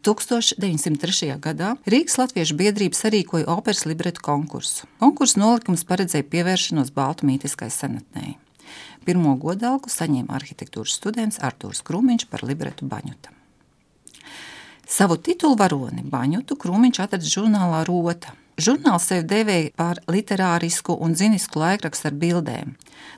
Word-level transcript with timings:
1903. 0.00 1.34
gadā 1.44 1.74
Rīgas 1.84 2.16
Latviešu 2.16 2.54
biedrība 2.56 2.96
sarīkoja 2.96 3.48
operas 3.52 3.84
libretu 3.84 4.22
konkursu. 4.24 4.86
Konkursu 5.02 5.42
nolikums 5.42 5.84
paredzēja 5.84 6.24
pievēršanos 6.32 6.92
baltu 6.96 7.28
mītiskai 7.28 7.68
senatnē. 7.74 8.38
Pirmo 9.04 9.34
godalgu 9.40 9.92
saņēma 9.92 10.32
arhitektūras 10.38 10.96
students 10.96 11.40
Artūrs 11.44 11.84
Krūmiņš 11.84 12.26
par 12.32 12.44
libretu 12.48 12.88
Baņuta. 12.88 13.34
Savu 14.88 15.18
titulu 15.20 15.58
varoni 15.60 16.06
Baņutu 16.08 16.56
Krūmiņš 16.56 17.02
atrada 17.04 17.28
žurnālā 17.28 17.84
Rota, 17.84 18.32
Žurnāls 18.60 19.06
sevi 19.08 19.24
devēja 19.24 19.70
par 19.78 19.96
literārisku 20.10 20.92
un 21.00 21.14
zinisku 21.16 21.56
laikrakstu 21.62 22.10
ar 22.10 22.16
bildēm. 22.20 22.74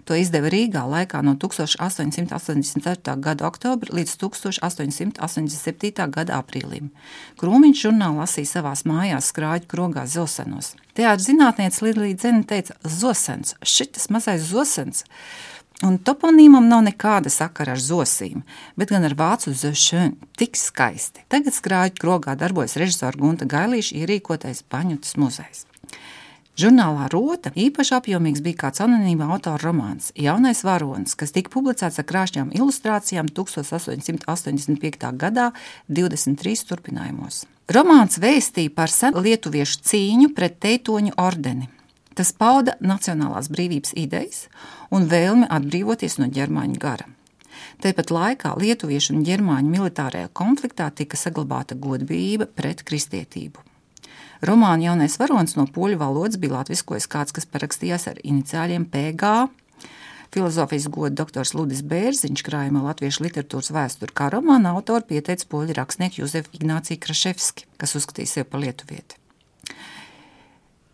To 0.07 0.15
izdeva 0.15 0.47
Rīgā 0.53 0.83
laikā 0.87 1.19
no 1.27 1.35
1884. 1.41 3.17
gada 3.25 3.47
oktobra 3.49 3.91
līdz 3.99 4.13
1887. 4.23 6.07
gada 6.15 6.39
aprīlim. 6.39 6.93
Krūmiņš 7.43 7.83
žurnālu 7.89 8.23
lasīja 8.23 8.53
savās 8.53 8.85
mājās 8.86 9.33
skrāģu 9.33 9.67
krogā 9.73 10.05
Zosenos. 10.07 10.77
Teātris 10.95 11.27
zinātniece 11.33 11.83
Lidija 11.89 12.21
Dzene 12.21 12.45
teica: 12.47 12.72
Zosens, 12.86 13.57
šitas 13.67 14.11
mazais 14.14 14.47
Zosens! 14.47 15.03
Un 15.82 15.96
toponīmam 15.99 16.68
nav 16.71 16.85
nekāda 16.86 17.31
sakara 17.32 17.75
ar 17.75 17.80
zosīm, 17.82 18.44
bet 18.79 18.93
gan 18.94 19.03
ar 19.08 19.17
vācu 19.18 19.50
zešanu. 19.57 20.30
Tik 20.39 20.58
skaisti. 20.61 21.25
Tagad 21.32 21.57
skrāģi 21.57 21.99
krogā 21.99 22.36
darbojas 22.39 22.76
režisora 22.79 23.18
Gunta 23.18 23.49
Gailīša 23.50 23.96
ierīkotais 24.04 24.63
Paņutas 24.71 25.16
muzejs. 25.18 25.66
Žurnālā 26.53 27.07
Rota 27.08 27.49
īpaši 27.57 27.94
apjomīgs 27.96 28.43
bija 28.44 28.66
kāds 28.66 28.82
anonīma 28.85 29.30
autora 29.32 29.57
romāns 29.63 30.11
Jaunais 30.21 30.61
varonis, 30.68 31.16
kas 31.16 31.32
tika 31.32 31.49
publicēts 31.54 31.96
ar 31.99 32.06
krāšņām 32.06 32.52
ilustrācijām 32.52 33.33
1885. 33.33 35.08
gadā 35.16 35.48
23 35.89 36.66
turpinājumos. 36.69 37.47
Romāns 37.72 38.20
vēstīja 38.20 38.75
par 38.77 38.92
senu 38.92 39.25
lietuviešu 39.25 39.80
cīņu 39.89 40.34
pret 40.36 40.61
teitoņu 40.61 41.16
ordeni. 41.16 41.70
Tas 42.18 42.32
pauda 42.36 42.77
nacionālās 42.84 43.48
brīvības 43.52 43.94
idejas 43.96 44.46
un 44.92 45.08
vēlmi 45.08 45.48
atbrīvoties 45.48 46.19
no 46.20 46.28
ģermāņu 46.32 46.80
gara. 46.80 47.08
Tāpat 47.82 48.12
laikā 48.12 48.52
lietuviešu 48.60 49.16
un 49.16 49.24
ģermāņu 49.27 49.72
militārajā 49.72 50.28
konfliktā 50.36 50.88
tika 50.94 51.19
saglabāta 51.19 51.77
godbijība 51.78 52.46
pret 52.46 52.84
kristietību. 52.86 53.62
Romāna 54.42 54.88
jaunais 54.88 55.16
varonis 55.20 55.54
no 55.54 55.69
poļu 55.70 56.00
valodas 56.00 56.41
bija 56.42 56.58
latviskojis 56.58 57.08
kāds, 57.10 57.34
kas 57.34 57.46
parakstījās 57.46 58.08
ar 58.10 58.19
iniciāļiem 58.26 58.88
PG. 58.91 59.32
Filozofijas 60.32 60.88
goda 60.91 61.14
doktors 61.22 61.52
Ludis 61.54 61.84
Bērziņš 61.86 62.44
krājumā 62.48 62.82
latviešu 62.88 63.26
literatūras 63.28 63.70
vēsturi 63.76 64.16
kā 64.16 64.30
romāna 64.32 64.74
autori 64.74 65.06
pieteica 65.14 65.48
poļu 65.52 65.76
rakstnieku 65.78 66.24
Juzefu 66.24 66.56
Ignāciju 66.58 67.02
Kraševski, 67.04 67.69
kas 67.78 67.98
uzskatīja 68.00 68.36
sevi 68.38 68.48
par 68.48 68.64
lietuvieti 68.64 69.22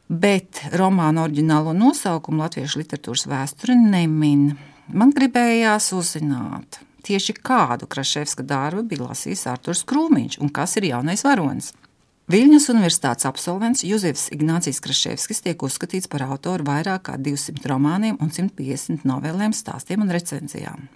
bet 0.08 0.62
romāna 0.72 1.26
oriģinālo 1.26 1.74
nosaukumu 1.76 2.42
latviešu 2.42 2.82
literatūras 2.82 3.26
vēsture 3.28 3.76
nemin. 3.78 4.54
Man 4.88 5.12
gribējās 5.12 5.90
uzzināt, 5.92 6.80
tieši 7.04 7.36
kādu 7.44 7.88
Kraševska 7.90 8.46
darbu 8.48 8.86
bija 8.88 9.10
lasījis 9.10 9.46
Arthurs 9.52 9.84
Krūmiņš 9.88 10.40
un 10.40 10.52
kas 10.54 10.78
ir 10.80 10.88
jaunais 10.88 11.24
varonis. 11.26 11.74
Viļņas 12.28 12.68
Universitātes 12.74 13.24
absolvents 13.28 13.84
Juzefs 13.88 14.26
Ignācijs 14.36 14.82
Kraševskis 14.84 15.40
tiek 15.46 15.62
uzskatīts 15.64 16.10
par 16.12 16.26
autoru 16.26 16.66
vairāk 16.68 17.06
kā 17.08 17.16
200 17.16 17.64
romāniem 17.70 18.20
un 18.20 18.28
150 18.28 19.08
novelēm, 19.08 19.56
stāstiem 19.56 20.04
un 20.04 20.12
recenzijām. 20.12 20.88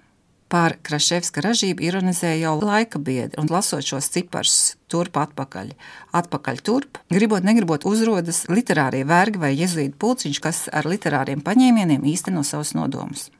Par 0.52 0.74
Kraševska 0.84 1.40
ražību 1.46 1.80
ironizēja 1.86 2.42
jau 2.42 2.56
laika 2.60 2.98
biedri, 3.00 3.38
un 3.40 3.48
lasot 3.48 3.86
šos 3.88 4.10
ciparus 4.12 4.56
turp 4.92 5.16
atpakaļ, 5.16 5.70
atpakaļ 6.12 6.58
turp, 6.60 6.98
gribot, 7.08 7.40
negribot 7.40 7.86
uzrodas 7.88 8.42
literārie 8.52 9.00
vergi 9.08 9.40
vai 9.40 9.54
jezuītu 9.56 9.96
pulciņš, 9.96 10.40
kas 10.44 10.66
ar 10.68 10.84
literāriem 10.92 11.40
paņēmieniem 11.46 12.04
īsteno 12.12 12.44
savus 12.44 12.74
nodomus. 12.76 13.30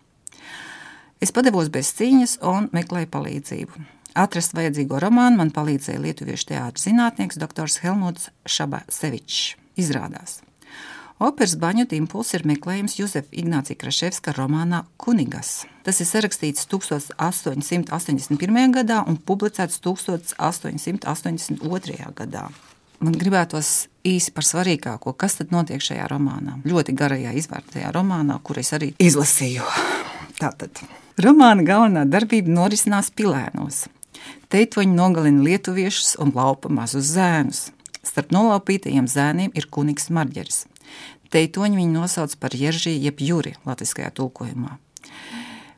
Es 1.20 1.34
padevos 1.36 1.68
bez 1.74 1.92
cīņas 1.98 2.38
un 2.48 2.70
meklēju 2.72 3.10
palīdzību. 3.12 3.84
Atrast 4.16 4.56
vajadzīgo 4.56 4.96
romānu 5.04 5.42
man 5.42 5.52
palīdzēja 5.52 6.00
lietuviešu 6.00 6.48
teātris 6.54 6.88
zinātnieks 6.88 7.36
dr. 7.40 7.68
Helmuts 7.84 8.30
Šabasevičs. 8.48 9.58
Izrādās, 9.80 10.40
Operas 11.22 11.52
baņuta 11.54 11.94
impulss 11.94 12.34
ir 12.34 12.42
meklējums 12.50 12.96
Juzefa 12.98 13.30
Ignācija 13.38 13.78
Kraševska 13.78 14.32
romānā 14.34 14.90
Kunigas. 14.98 15.62
Tas 15.86 16.02
ir 16.02 16.08
sarakstīts 16.08 16.66
1881. 16.66 18.74
gadā 18.74 19.06
un 19.06 19.14
publicēts 19.22 19.78
1882. 19.84 22.10
gadā. 22.18 22.50
Man 22.98 23.14
gribētos 23.18 23.86
īsi 24.02 24.30
par 24.34 24.44
svarīgāko, 24.48 25.12
kas 25.14 25.34
tad 25.38 25.54
notiek 25.54 25.78
šajā 25.82 26.06
romānā. 26.10 26.58
Ļoti 26.66 26.92
garajā 26.98 27.32
izvērtējā 27.38 27.92
romānā, 27.94 28.42
kur 28.42 28.58
es 28.58 28.74
arī 28.74 28.90
izlasīju. 28.98 29.62
Tātad 30.42 30.74
romāna 31.22 31.62
galvenā 31.66 32.02
darbība 32.10 32.50
norisinās 32.50 33.10
pilēnos. 33.14 33.86
Teitoņi 34.50 34.94
nogalina 34.98 35.42
lietuviešus 35.46 36.18
un 36.18 36.34
laupa 36.34 36.66
mazus 36.66 37.14
zēnus. 37.14 37.70
Starp 38.02 38.34
nolaupītajiem 38.34 39.06
zēniem 39.06 39.54
ir 39.54 39.70
kunīgs 39.70 40.10
marģeris. 40.10 40.66
Teitoņi 41.32 41.80
viņu 41.80 41.96
nosauc 41.96 42.34
par 42.40 42.54
Jeržī 42.56 42.92
jeb 43.00 43.22
Juri 43.24 43.54
latviskajā 43.64 44.10
tulkojumā. 44.18 44.76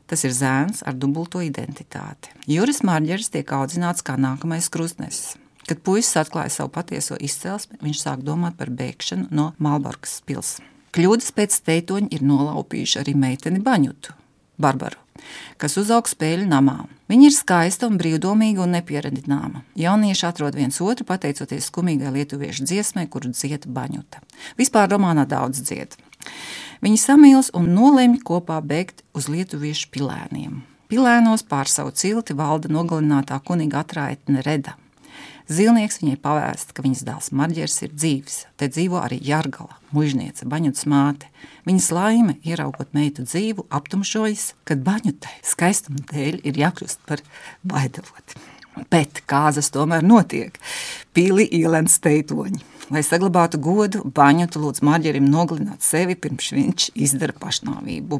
Tas 0.05 0.21
ir 0.27 0.35
zēns 0.35 0.83
ar 0.85 0.93
dubulto 0.93 1.41
identitāti. 1.41 2.29
Juris 2.45 2.83
Marģeris 2.85 3.31
tiek 3.33 3.49
audzināts 3.57 4.05
kā 4.05 4.19
nākamais 4.21 4.69
krustnesis. 4.69 5.39
Kad 5.65 5.81
puisis 5.81 6.19
atklāja 6.21 6.51
savu 6.53 6.69
patieso 6.75 7.17
izcelsmi, 7.17 7.79
viņš 7.81 8.03
sāk 8.03 8.21
domāt 8.25 8.59
par 8.59 8.69
bēgšanu 8.69 9.31
no 9.33 9.53
Malborkas 9.57 10.19
pilsētas. 10.27 10.71
Kļūdas 10.95 11.33
pēc 11.35 11.55
teitoņa 11.67 12.13
ir 12.15 12.21
nolaupījuši 12.23 12.99
arī 13.01 13.15
meiteni 13.19 13.59
Baņutu, 13.59 14.13
Barbaru, 14.61 15.01
kas 15.61 15.77
uzaug 15.81 16.07
spēļu 16.09 16.47
namā. 16.49 16.85
Viņa 17.11 17.27
ir 17.29 17.35
skaista 17.35 17.89
un 17.89 17.99
brīvdomīga 18.01 18.63
un 18.65 18.75
nepieradināma. 18.75 19.63
Jaunieši 19.79 20.25
atrod 20.27 20.57
viens 20.57 20.79
otru 20.81 21.05
pateicoties 21.07 21.69
skumīgai 21.69 22.13
lietuviešu 22.15 22.65
dziesmai, 22.65 23.05
kuru 23.11 23.31
dzied 23.33 23.67
baņuta. 23.69 24.23
Vispār 24.59 24.89
romānā 24.91 25.27
daudz 25.29 25.61
dzied. 25.65 25.97
Viņi 26.85 27.01
samīlas 27.01 27.51
un 27.55 27.69
nolemj 27.75 28.19
kopā 28.25 28.57
bēgt 28.61 29.05
uz 29.15 29.29
lietuviešu 29.31 29.91
pilēniem. 29.93 30.63
Pilēnos 30.91 31.45
pār 31.49 31.69
savu 31.69 31.93
cilti 31.97 32.35
valda 32.37 32.69
nogalinātā 32.69 33.39
kuniga 33.45 33.81
atraitne 33.81 34.43
Reda. 34.45 34.75
Zilnieks 35.45 35.99
viņai 36.01 36.15
pavēst, 36.23 36.71
ka 36.73 36.81
viņas 36.81 37.03
dēls 37.05 37.29
Marģers 37.37 37.77
ir 37.85 37.91
dzīves. 37.93 38.37
Te 38.57 38.69
dzīvo 38.71 38.97
arī 38.97 39.19
Jārgala, 39.21 39.77
mužniece, 39.93 40.47
baņutas 40.49 40.87
māte. 40.89 41.29
Viņas 41.69 41.91
laime, 41.93 42.37
ieraugot 42.41 42.95
meitu 42.97 43.27
dzīvu, 43.27 43.67
aptumšojas, 43.69 44.53
kad 44.65 44.81
baņutai 44.85 45.35
skaistuma 45.45 46.01
dēļ 46.09 46.41
ir 46.49 46.61
jākļūst 46.63 47.05
par 47.05 47.21
baidavoti. 47.61 48.41
Bet 48.91 49.21
kāzas 49.29 49.69
tomēr 49.71 50.03
notiek. 50.03 50.57
Pīli 51.15 51.45
ielēns 51.61 52.01
teitoņi. 52.03 52.63
Lai 52.93 53.01
saglabātu 53.05 53.61
godu, 53.61 54.03
baņotu 54.17 54.61
lūdz 54.61 54.83
Marģerim 54.85 55.29
nogalināt 55.29 55.85
sevi, 55.85 56.17
pirms 56.19 56.51
viņš 56.53 56.89
izdara 57.05 57.37
pašnāvību. 57.39 58.19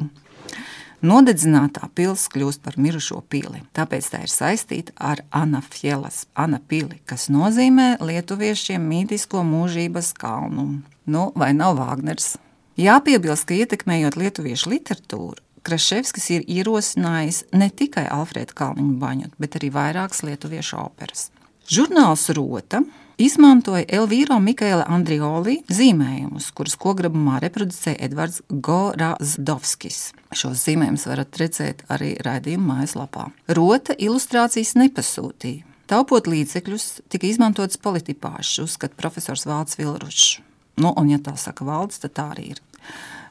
Nodedzinātā 1.04 1.90
pilsēta 1.92 2.32
kļūst 2.32 2.62
par 2.64 2.78
mirušo 2.80 3.20
pili. 3.28 3.60
Tāpēc 3.76 4.08
tā 4.12 4.22
ir 4.24 4.32
saistīta 4.32 4.94
ar 4.96 5.20
Anafielas, 5.34 6.24
Anapili, 6.32 7.02
kas 7.04 7.28
nozīmē 7.28 7.98
lietuviešiem 8.00 8.80
mītisko 8.80 9.44
mūžības 9.44 10.14
kalnu. 10.16 10.68
Nu, 11.04 11.30
vai 11.36 11.52
nav 11.52 11.76
Vāgners? 11.80 12.36
Jāpiebilst, 12.80 13.44
ka 13.48 13.56
ietekmējot 13.56 14.16
lietuviešu 14.20 14.72
literatūru, 14.72 15.40
Kraševskis 15.66 16.28
ir 16.30 16.44
ierosinājis 16.46 17.40
ne 17.58 17.66
tikai 17.74 18.04
Alfrēda 18.06 18.54
Kalniņa 18.54 18.98
baņu, 19.02 19.30
bet 19.42 19.56
arī 19.58 19.72
vairākas 19.74 20.22
lietuviešu 20.22 20.78
operas. 20.78 21.24
Žurnāls 21.66 22.28
Rota 22.36 22.84
izmantoja 23.18 23.84
Elvīro 23.98 24.38
Mikaela 24.42 24.84
Andrioli 24.92 25.58
zīmējumus, 25.72 26.50
kurus 26.56 26.76
kograbumā 26.80 27.40
reproducēja 27.44 28.00
Edvards 28.06 28.42
Gorazdovskis. 28.50 30.00
Šos 30.36 30.64
zīmējumus 30.66 31.06
varat 31.08 31.40
redzēt 31.40 31.84
arī 31.92 32.14
raidījuma 32.24 32.74
mājaslapā. 32.80 33.30
Rota 33.56 33.96
ilustrācijas 33.96 34.74
nepasūtīja. 34.78 35.64
Taupot 35.86 36.26
līdzekļus, 36.26 36.86
tika 37.12 37.28
izmantots 37.28 37.78
politipāšs, 37.78 38.58
uzskata 38.64 38.98
profesors 38.98 39.46
Vāls 39.46 39.78
Vilrušs. 39.78 40.40
Nu, 40.82 40.90
un, 40.92 41.12
ja 41.12 41.20
tā 41.22 41.36
saka 41.40 41.64
valdes, 41.64 42.02
tad 42.02 42.16
tā 42.18 42.30
arī 42.34 42.50
ir. 42.56 42.64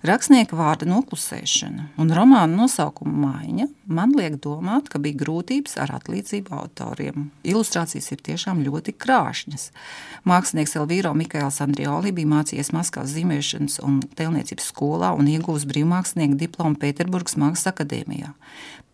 Rakstnieka 0.03 0.57
vārda 0.59 0.87
noklusēšana 0.89 1.85
un 2.01 2.11
romāna 2.13 2.51
nosaukuma 2.51 3.13
maiņa 3.21 3.67
man 3.87 4.11
liek 4.17 4.35
domāt, 4.43 4.89
ka 4.91 4.99
bija 4.99 5.21
grūtības 5.21 5.77
ar 5.81 5.93
atlīdzību 5.99 6.51
autoriem. 6.57 7.29
Ilustrācijas 7.47 8.11
ir 8.11 8.23
tiešām 8.25 8.63
ļoti 8.65 8.95
krāšņas. 8.99 9.69
Mākslinieks 10.27 10.75
Elvīro 10.81 11.13
Mikēls 11.15 11.61
Andrioli 11.63 12.11
bija 12.15 12.31
mācījies 12.33 12.73
Maskavas 12.75 13.13
zīmēšanas 13.15 13.79
un 13.85 14.01
tēlniecības 14.19 14.71
skolā 14.73 15.13
un 15.15 15.29
ieguvis 15.31 15.67
brīvmākslinieka 15.69 16.39
diplomu 16.43 16.79
Pēterburgas 16.81 17.37
Mākslas 17.39 17.71
akadēmijā. 17.71 18.33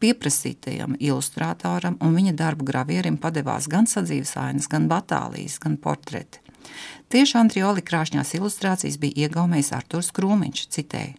Pieprasītajam 0.01 0.95
ilustrātoram 0.97 1.99
un 2.01 2.15
viņa 2.17 2.33
darbu 2.37 2.65
gravierim 2.65 3.19
padevās 3.21 3.69
gan 3.69 3.89
sadzīves 3.89 4.33
ainas, 4.41 4.69
gan 4.69 4.89
batālijas, 4.89 5.59
gan 5.61 5.77
portreti. 5.81 6.40
Tieši 7.11 7.37
Andrioli 7.41 7.83
krāšņās 7.83 8.35
ilustrācijas 8.37 8.97
bija 9.01 9.27
iegaumējis 9.27 9.71
Arturs 9.75 10.11
Krūmiņš, 10.15 10.67
citēja. 10.71 11.15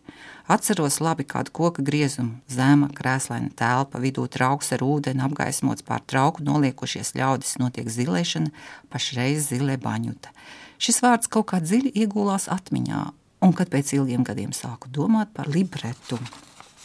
Atceros 0.50 0.98
labi 1.00 1.24
kādu 1.28 1.52
koka 1.54 1.84
griezumu, 1.86 2.40
zema, 2.50 2.88
krēslaina 2.92 3.52
telpa, 3.56 4.00
vidū 4.02 4.26
trauks 4.26 4.72
ar 4.74 4.82
ūdeni, 4.84 5.22
apgaismots 5.24 5.86
pār 5.86 6.02
trauku 6.04 6.42
noliekušies 6.44 7.14
ļaudis, 7.16 7.56
notiek 7.62 7.88
zilēšana, 7.88 8.50
pašreiz 8.92 9.48
zilē 9.52 9.78
baņuta. 9.80 10.34
Šis 10.82 10.98
vārds 11.04 11.30
kaut 11.30 11.52
kā 11.52 11.62
dziļi 11.62 11.94
iegulās 12.02 12.48
atmiņā, 12.50 13.02
un 13.46 13.54
kad 13.56 13.70
pēc 13.70 13.94
ilgiem 13.96 14.26
gadiem 14.26 14.50
sāku 14.56 14.90
domāt 14.90 15.30
par 15.36 15.48
libretu. 15.48 16.18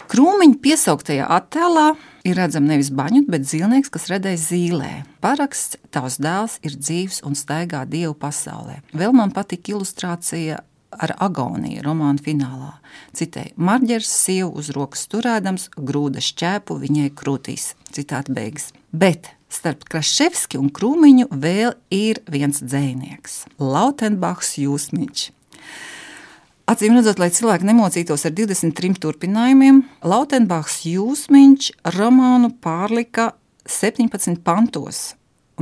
Krūmiņa 0.08 0.62
piesauktajā 0.64 1.26
attēlā 1.36 1.90
ir 2.28 2.38
redzama 2.40 2.72
nevis 2.72 2.94
baņķis, 2.96 3.26
bet 3.28 3.48
zilnieks, 3.50 3.90
kas 3.92 4.08
redēs 4.08 4.46
zīlē. 4.48 4.92
Paraksts 5.24 5.76
tavs 5.92 6.16
dēls 6.24 6.56
ir 6.64 6.78
dzīves 6.80 7.20
un 7.28 7.36
staigā 7.36 7.84
dievu 7.90 8.14
pasaulē. 8.16 8.80
Vēl 8.96 9.12
man 9.18 9.34
patika 9.36 9.74
ilustrācija 9.74 10.62
ar 10.96 11.14
agoniju 11.20 11.84
romāna 11.84 12.24
finālā. 12.24 12.72
Citēji, 13.20 13.52
Marģers 13.60 14.14
sievu 14.24 14.54
uz 14.62 14.72
rokas 14.76 15.04
turēdams 15.12 15.68
grūda 15.76 16.24
šķēpu 16.24 16.80
viņai 16.86 17.10
krūtīs. 17.18 17.74
Citāta 17.92 18.32
beigas. 18.32 18.72
Bet 18.96 19.34
starp 19.52 19.84
Kraševski 19.92 20.60
un 20.62 20.72
Krūmiņu 20.72 21.28
vēl 21.36 21.76
ir 21.92 22.24
viens 22.32 22.64
dzēnieks- 22.64 23.44
Lautenbachs 23.76 24.56
Jūsmiņš. 24.64 25.32
Acīm 26.68 26.98
redzot, 26.98 27.16
lai 27.16 27.30
cilvēki 27.32 27.64
nemocītos 27.64 28.26
ar 28.28 28.34
23 28.36 28.98
turpinājumiem, 29.00 29.78
Lautenbachs 30.04 30.82
Jūsmiņš 30.84 31.70
romānu 31.96 32.50
pārlika 32.60 33.30
17 33.72 34.42
pantos, 34.44 35.14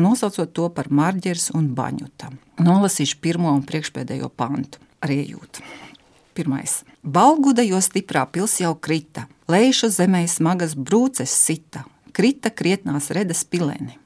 nosaucot 0.01 0.49
to 0.57 0.65
par 0.73 0.89
marģers 0.89 1.51
un 1.53 1.67
baņuta. 1.77 2.31
Nolasīšu 2.65 3.21
pirmo 3.21 3.53
un 3.53 3.61
priekšpēdējo 3.69 4.31
pantu 4.33 4.81
ar 5.05 5.13
iejūtu. 5.13 5.61
Pirmais. 6.33 6.79
Balguda 7.05 7.61
jo 7.61 7.77
stiprā 7.85 8.25
pils 8.25 8.57
jau 8.63 8.73
krita, 8.73 9.27
lejušu 9.45 9.93
zemē 9.93 10.25
smagas 10.25 10.73
brūces 10.73 11.29
sita, 11.29 11.85
krita 12.17 12.49
krietnās 12.49 13.13
redas 13.13 13.45
pileni. 13.45 13.99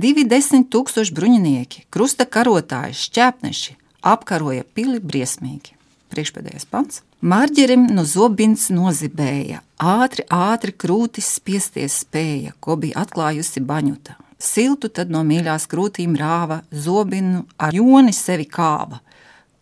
Divi 0.00 0.24
desmit 0.24 0.72
tūkstoši 0.72 1.12
bruņinieki, 1.12 1.86
krusta 1.92 2.24
karotāji, 2.24 2.96
šķēpneši 3.04 3.82
apkaroja 4.16 4.64
pili 4.72 4.96
briesmīgi 4.96 5.75
priekšpēdējais 6.12 6.68
pants. 6.70 7.02
Marģerim 7.20 7.88
no 7.96 8.04
zobins 8.06 8.68
nozibēja, 8.74 9.62
ātri, 9.80 10.26
ātri 10.30 10.74
krūtis 10.76 11.28
spiesties 11.38 12.02
spēja, 12.04 12.54
ko 12.60 12.78
bija 12.80 13.02
atklājusi 13.04 13.62
baņuta. 13.66 14.16
Siltu 14.36 14.90
tad 14.92 15.10
no 15.12 15.22
mīļās 15.24 15.64
krūtīm 15.72 16.16
rāva, 16.20 16.60
zobinu 16.70 17.46
ar 17.56 17.76
joni 17.76 18.12
sevi 18.12 18.44
kāva. 18.52 19.00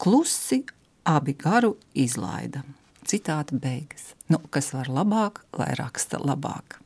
Klusi 0.00 0.64
abi 1.06 1.36
garu 1.38 1.76
izlaida. 1.94 2.64
Citāta 3.04 3.56
beigas. 3.60 4.14
Nu, 4.32 4.40
kas 4.50 4.72
var 4.74 4.88
labāk, 4.88 5.44
lai 5.58 5.74
raksta 5.78 6.18
labāk. 6.18 6.80